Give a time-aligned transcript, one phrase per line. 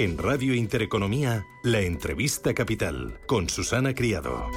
[0.00, 4.50] En Radio Intereconomía, la entrevista capital con Susana Criado.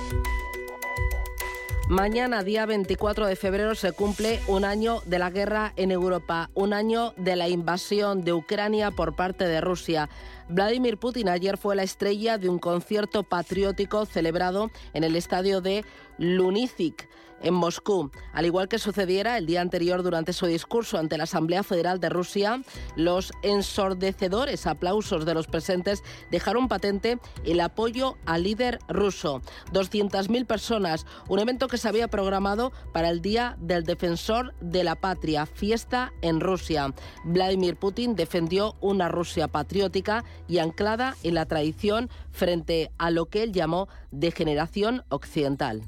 [1.89, 6.71] Mañana, día 24 de febrero, se cumple un año de la guerra en Europa, un
[6.71, 10.09] año de la invasión de Ucrania por parte de Rusia.
[10.47, 15.83] Vladimir Putin ayer fue la estrella de un concierto patriótico celebrado en el estadio de
[16.17, 17.07] Lunicic
[17.43, 18.09] en Moscú.
[18.31, 22.09] Al igual que sucediera el día anterior durante su discurso ante la Asamblea Federal de
[22.09, 22.63] Rusia,
[22.95, 29.41] los ensordecedores aplausos de los presentes dejaron patente el apoyo al líder ruso.
[29.73, 34.95] 200.000 personas, un evento que se había programado para el Día del Defensor de la
[34.95, 36.93] Patria, fiesta en Rusia.
[37.25, 43.43] Vladimir Putin defendió una Rusia patriótica y anclada en la tradición frente a lo que
[43.43, 45.82] él llamó degeneración occidental.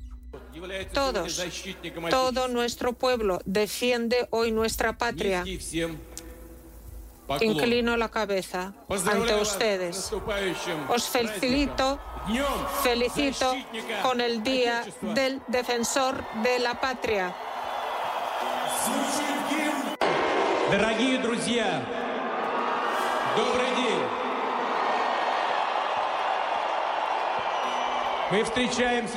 [0.93, 1.43] Todos,
[2.11, 5.45] todo nuestro pueblo defiende hoy nuestra patria.
[7.41, 10.13] Inclino la cabeza ante ustedes.
[10.89, 12.01] Os felicito,
[12.83, 13.55] felicito
[14.03, 17.35] con el Día del Defensor de la Patria.
[20.71, 21.83] Дорогие друзья,
[23.37, 24.24] добрый день.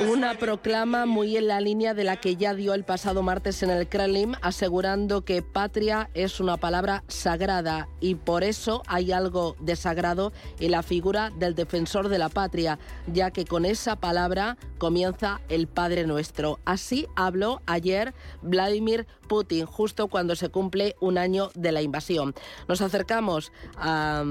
[0.06, 3.70] Una proclama muy en la línea de la que ya dio el pasado martes en
[3.70, 9.76] el Kremlin, asegurando que patria es una palabra sagrada y por eso hay algo de
[9.76, 15.40] sagrado en la figura del defensor de la patria, ya que con esa palabra comienza
[15.48, 16.58] el Padre Nuestro.
[16.66, 22.34] Así habló ayer Vladimir Putin, justo cuando se cumple un año de la invasión.
[22.68, 24.22] Nos acercamos a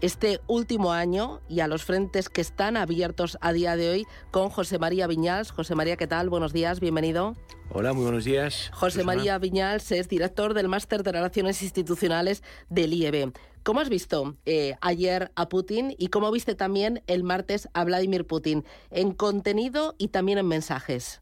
[0.00, 4.48] este último año y a los frentes que están abiertos a día de hoy con
[4.48, 5.50] José María Viñals.
[5.50, 6.28] José María, ¿qué tal?
[6.30, 7.36] Buenos días, bienvenido.
[7.70, 8.70] Hola, muy buenos días.
[8.72, 13.32] José María Viñals es director del Máster de Relaciones Institucionales del IEB.
[13.62, 18.26] ¿Cómo has visto eh, ayer a Putin y cómo viste también el martes a Vladimir
[18.26, 21.20] Putin en contenido y también en mensajes?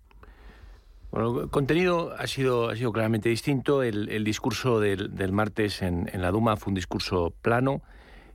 [1.10, 3.82] Bueno, el contenido ha sido, ha sido claramente distinto.
[3.82, 7.82] El, discurso del, martes en, en, la Duma fue un discurso plano,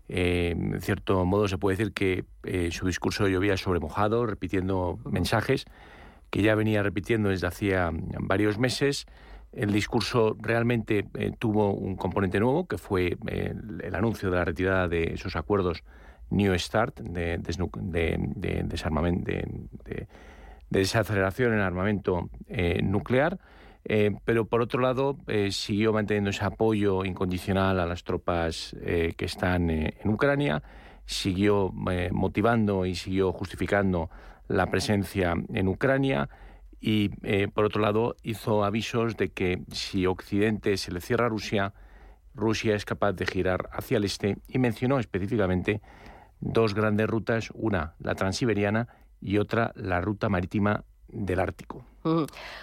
[0.10, 5.00] eh, en cierto modo se puede decir que eh, su discurso llovía sobre mojado, repitiendo
[5.06, 5.66] mensajes
[6.30, 9.06] que ya venía repitiendo desde hacía varios meses.
[9.52, 14.88] El discurso realmente eh, tuvo un componente nuevo, que fue el, anuncio de la retirada
[14.88, 15.84] de esos acuerdos
[16.32, 18.18] New START, de, de,
[19.86, 20.08] de,
[20.72, 22.32] desaceleración en armamento
[22.82, 23.38] nuclear.
[23.86, 29.14] Eh, pero por otro lado, eh, siguió manteniendo ese apoyo incondicional a las tropas eh,
[29.18, 30.64] que están en Ucrania,
[31.06, 31.70] siguió
[32.12, 34.10] motivando y siguió justificando
[34.48, 36.30] la presencia en Ucrania
[36.80, 37.10] y,
[37.50, 41.74] por otro lado, hizo avisos de que si Occidente se le cierra a Rusia,
[42.34, 45.82] Rusia es capaz de girar hacia el este y mencionó específicamente
[46.40, 48.88] dos grandes rutas, una la transiberiana
[49.20, 51.86] y otra la ruta marítima del Ártico.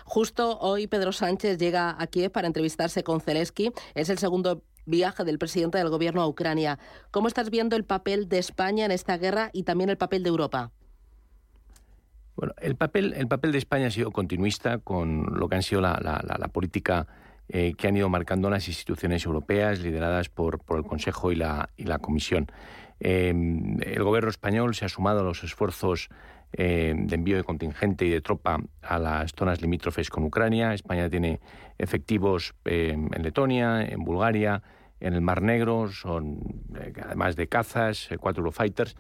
[0.05, 3.73] Justo hoy Pedro Sánchez llega a Kiev para entrevistarse con Zelensky.
[3.95, 6.79] Es el segundo viaje del presidente del gobierno a Ucrania.
[7.11, 10.29] ¿Cómo estás viendo el papel de España en esta guerra y también el papel de
[10.29, 10.73] Europa?
[12.37, 15.81] Bueno, el papel, el papel de España ha sido continuista con lo que han sido
[15.81, 17.07] la, política
[17.49, 21.85] eh, que han ido marcando las instituciones europeas lideradas por, el Consejo y la, y
[21.85, 22.47] la Comisión.
[23.01, 26.09] Eh, el gobierno español se ha sumado a los esfuerzos
[26.53, 30.75] eh, de envío de contingente y de tropa a las zonas limítrofes con Ucrania.
[30.75, 31.41] España tiene
[31.79, 34.63] efectivos eh, en Letonia, en Bulgaria,
[34.99, 36.41] en el Mar Negro, son
[36.77, 38.97] eh, además de cazas, cuatro Eurofighters.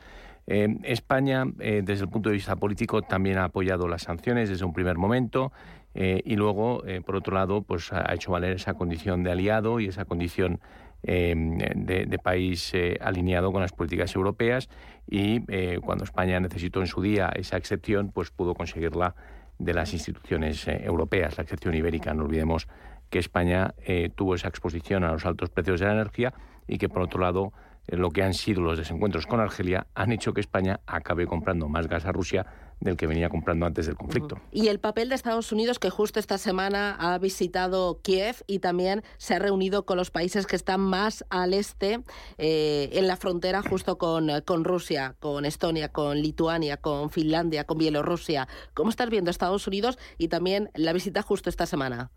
[0.46, 4.96] España, desde el punto de vista político, también ha apoyado las sanciones desde un primer
[4.96, 5.52] momento
[5.94, 10.06] y luego, por otro lado, pues ha hecho valer esa condición de aliado y esa
[10.06, 10.58] condición
[11.02, 14.68] Em, de, país eh, alineado con las políticas europeas
[15.08, 19.14] y eh, cuando España necesitó en su día esa excepción, pues pudo conseguirla
[19.58, 22.12] de las instituciones eh, europeas, la excepción ibérica.
[22.12, 22.68] No olvidemos
[23.08, 23.74] que España
[24.14, 26.32] tuvo esa exposición a los altos precios de la energía
[26.68, 27.52] y que, por otro lado,
[27.88, 31.88] lo que han sido los desencuentros con Argelia han hecho que España acabe comprando más
[31.88, 32.46] gas a Rusia
[32.80, 34.38] del que venía comprando antes del conflicto.
[34.52, 39.02] Y el papel de Estados Unidos, que justo esta semana ha visitado Kiev y también
[39.18, 42.00] se ha reunido con los países que están más al este,
[42.38, 47.78] eh, en la frontera justo con, con Rusia, con Estonia, con Lituania, con Finlandia, con
[47.78, 48.48] Bielorrusia.
[48.74, 52.10] ¿Cómo estás viendo Estados Unidos y también la visita justo esta semana?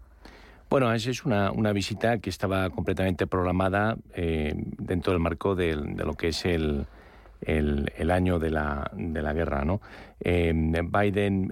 [0.69, 6.15] Bueno, esa es una, visita que estaba completamente programada eh, dentro del marco de, lo
[6.15, 6.87] que es el,
[7.45, 9.63] el, año de la, de la guerra.
[9.65, 9.81] ¿no?
[10.19, 11.51] Biden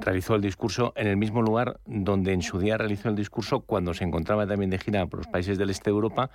[0.00, 3.94] realizó el discurso en el mismo lugar donde en su día realizó el discurso cuando
[3.94, 6.30] se encontraba también de gira por los países del este de Europa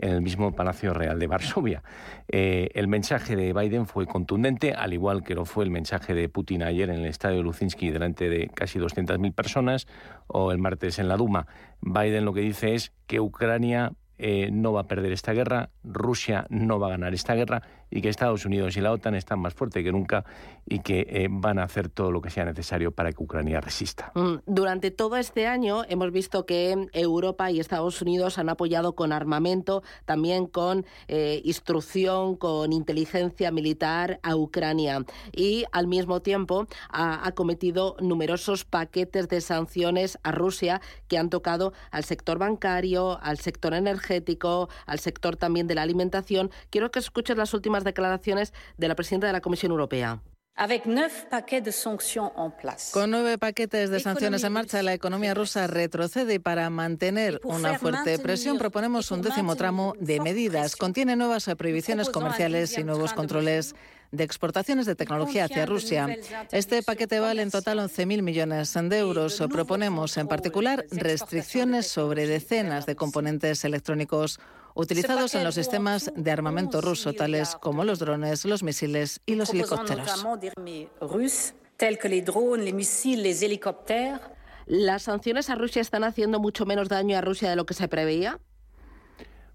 [0.00, 1.82] en el mismo Palacio Real de Varsovia.
[2.28, 6.28] Eh, el mensaje de Biden fue contundente, al igual que lo fue el mensaje de
[6.28, 9.86] Putin ayer en el estadio Luzinski delante de casi 200.000 personas
[10.26, 11.46] o el martes en la Duma.
[11.80, 16.46] Biden lo que dice es que Ucrania eh, no va a perder esta guerra, Rusia
[16.50, 19.54] no va a ganar esta guerra y que Estados Unidos y la OTAN están más
[19.54, 20.24] fuertes que nunca
[20.66, 24.12] y que eh, van a hacer todo lo que sea necesario para que Ucrania resista.
[24.14, 29.12] Mm, durante todo este año hemos visto que Europa y Estados Unidos han apoyado con
[29.12, 37.26] armamento, también con eh, instrucción, con inteligencia militar a Ucrania y al mismo tiempo ha
[37.26, 43.74] acometido numerosos paquetes de sanciones a Rusia que han tocado al sector bancario, al sector
[43.74, 44.09] energético,
[44.86, 46.50] al sector también de la alimentación.
[46.70, 50.22] Quiero que escuches las últimas declaraciones de la presidenta de la Comisión Europea.
[52.92, 57.78] Con nueve paquetes de sanciones en marcha, la economía rusa retrocede y para mantener una
[57.78, 60.76] fuerte presión proponemos un décimo tramo de medidas.
[60.76, 63.74] Contiene nuevas prohibiciones comerciales y nuevos controles
[64.12, 66.14] de exportaciones de tecnología hacia Rusia.
[66.52, 69.42] Este paquete vale en total 11.000 millones de euros.
[69.50, 74.40] Proponemos en particular restricciones sobre decenas de componentes electrónicos
[74.74, 79.50] utilizados en los sistemas de armamento ruso, tales como los drones, los misiles y los
[79.50, 80.24] helicópteros.
[84.66, 87.88] ¿Las sanciones a Rusia están haciendo mucho menos daño a Rusia de lo que se
[87.88, 88.38] preveía?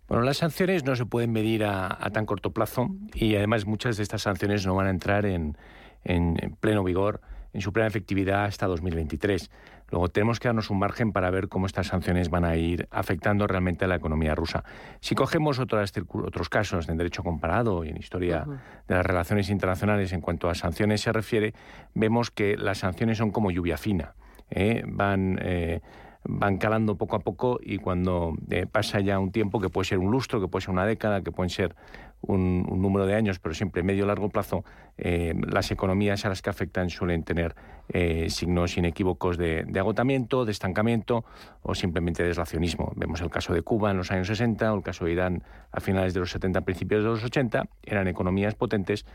[0.07, 4.03] Bueno, las sanciones no se pueden medir a, tan corto plazo y además muchas de
[4.03, 5.57] estas sanciones no van a entrar en,
[6.03, 7.21] en pleno vigor,
[7.53, 9.49] en su plena efectividad hasta 2023.
[9.91, 13.47] Luego tenemos que darnos un margen para ver cómo estas sanciones van a ir afectando
[13.47, 14.63] realmente a la economía rusa.
[14.99, 15.93] Si cogemos otros,
[16.23, 18.45] otros casos en derecho comparado y en historia
[18.87, 21.53] de las relaciones internacionales en cuanto a sanciones se refiere,
[21.93, 24.15] vemos que las sanciones son como lluvia fina.
[24.49, 24.83] ¿eh?
[24.87, 25.81] Van eh,
[26.27, 29.99] van calando poco a poco y cuando eh, pasa ya un tiempo, que puede ser
[29.99, 31.75] un lustro, que puede ser una década, que pueden ser
[32.21, 34.65] un, número de años, pero siempre medio largo plazo,
[34.97, 37.55] eh, las economías a las que afectan suelen tener
[37.89, 41.25] eh, signos inequívocos de, agotamiento, de estancamiento
[41.61, 42.91] o simplemente de deslacionismo.
[42.95, 45.79] Vemos el caso de Cuba en los años 60 o el caso de Irán a
[45.79, 47.67] finales de los 70, principios de los 80.
[47.83, 49.05] Eran economías potentes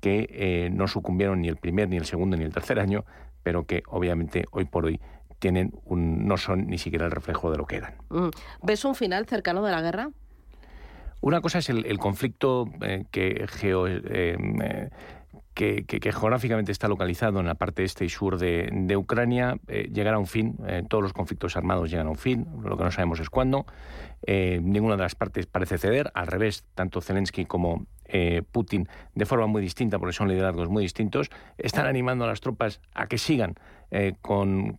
[0.00, 3.04] que no sucumbieron ni el primer, ni el segundo, ni el tercer año,
[3.42, 5.00] pero que obviamente hoy por hoy
[5.40, 7.94] tienen un, no son ni siquiera el reflejo de lo que eran.
[8.10, 8.28] Mm.
[8.62, 10.10] ¿Ves un final cercano de la guerra?
[11.22, 14.88] Una cosa es el, conflicto eh, que, geo, eh,
[15.56, 20.20] eh, que, geográficamente está localizado en la parte este y sur de, Ucrania, llegará a
[20.20, 20.56] un fin.
[20.88, 22.46] todos los conflictos armados llegan a un fin.
[22.62, 23.66] Lo que no sabemos es cuándo.
[24.26, 26.10] ninguna de las partes parece ceder.
[26.14, 27.86] Al revés, tanto Zelensky como
[28.52, 32.80] Putin, de forma muy distinta, porque son liderazgos muy distintos, están animando a las tropas
[32.94, 33.54] a que sigan
[33.92, 34.78] eh, con,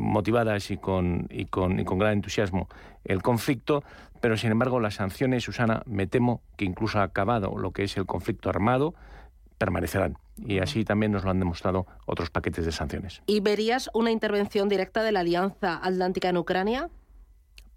[0.00, 2.68] motivadas y con, y, con, y con gran entusiasmo
[3.04, 3.84] el conflicto,
[4.20, 7.96] pero sin embargo las sanciones, Susana, me temo que incluso ha acabado lo que es
[7.96, 8.94] el conflicto armado,
[9.58, 10.16] permanecerán.
[10.36, 13.22] Y así también nos lo han demostrado otros paquetes de sanciones.
[13.26, 16.90] ¿Y verías una intervención directa de la Alianza Atlántica en Ucrania?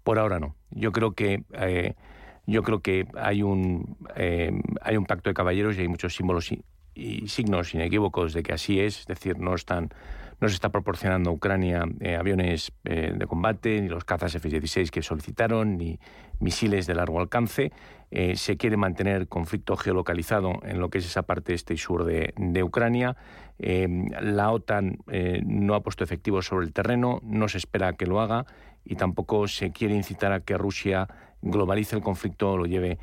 [0.04, 0.54] Por ahora no.
[0.70, 1.94] Yo creo que eh,
[2.46, 4.50] yo creo que hay un eh,
[4.80, 6.50] hay un pacto de caballeros y hay muchos símbolos
[6.94, 9.00] y, signos inequívocos de que así es.
[9.00, 9.90] Es decir, no están
[10.40, 14.88] no se está proporcionando a Ucrania eh, aviones eh, de combate, ni los cazas F-16
[14.88, 16.00] que solicitaron, ni
[16.38, 17.72] misiles de largo alcance.
[18.10, 22.04] Eh, se quiere mantener conflicto geolocalizado en lo que es esa parte este y sur
[22.04, 23.16] de, Ucrania.
[23.58, 24.98] la OTAN
[25.44, 28.46] no ha puesto efectivos sobre el terreno, no se espera que lo haga
[28.84, 31.06] y tampoco se quiere incitar a que Rusia
[31.42, 32.98] globalice el conflicto o lo lleve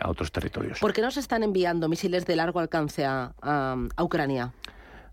[0.00, 0.80] a otros territorios.
[0.80, 3.34] ¿Por qué no se están enviando misiles de largo alcance a
[4.00, 4.52] Ucrania?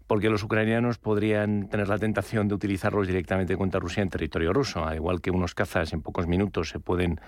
[0.07, 4.85] porque los ucranianos podrían tener la tentación de utilizarlos directamente contra Rusia en territorio ruso,
[4.85, 7.19] al igual que unos cazas en pocos minutos se pueden,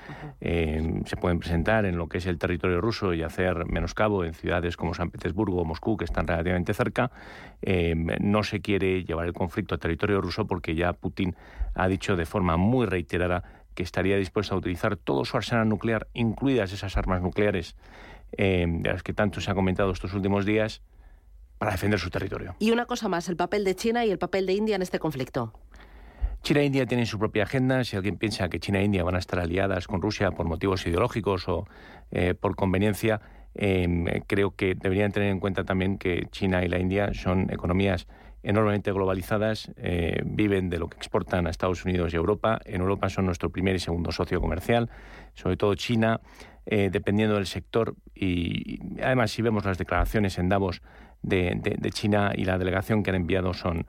[0.41, 4.33] eh, se pueden presentar en lo que es el territorio ruso y hacer menoscabo en
[4.33, 7.11] ciudades como San Petersburgo o Moscú, que están relativamente cerca.
[7.61, 11.35] Eh, no se quiere llevar el conflicto a territorio ruso porque ya Putin
[11.73, 13.43] ha dicho de forma muy reiterada
[13.75, 17.75] que estaría dispuesto a utilizar todo su arsenal nuclear, incluidas esas armas nucleares
[18.37, 20.81] eh, de las que tanto se ha comentado estos últimos días,
[21.57, 22.55] para defender su territorio.
[22.59, 24.99] Y una cosa más, el papel de China y el papel de India en este
[24.99, 25.53] conflicto.
[26.41, 27.83] China e India tienen su propia agenda.
[27.83, 30.85] Si alguien piensa que China e India van a estar aliadas con Rusia por motivos
[30.85, 31.65] ideológicos o
[32.11, 33.21] eh, por conveniencia,
[33.55, 38.07] em, creo que deberían tener en cuenta también que China y la India son economías
[38.45, 42.61] enormemente globalizadas, eh, viven de lo que exportan a Estados Unidos y Europa.
[42.65, 44.89] En Europa son nuestro primer y segundo socio comercial,
[45.33, 46.21] sobre todo China,
[46.67, 47.95] eh, dependiendo del sector.
[48.13, 50.81] Y, además, si vemos las declaraciones en Davos
[51.25, 53.85] de, China y la delegación que han enviado son,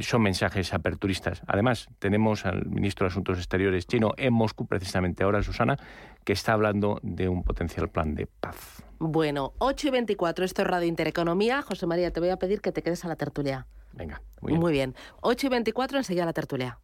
[0.00, 1.42] son mensajes aperturistas.
[1.46, 5.76] Además, tenemos al ministro de Asuntos Exteriores chino en Moscú, precisamente ahora, Susana,
[6.24, 8.82] que está hablando de un potencial plan de paz.
[8.98, 11.62] Bueno, 8 y 24, esto es Radio Intereconomía.
[11.62, 13.66] José María, te voy a pedir que te quedes a la tertulia.
[13.92, 14.60] Venga, muy bien.
[14.60, 14.94] Muy bien.
[15.22, 16.78] 8 y 24, enseguida la tertulia.